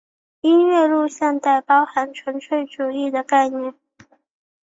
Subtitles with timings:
[0.41, 3.75] 音乐录像带包含纯粹主义的概念。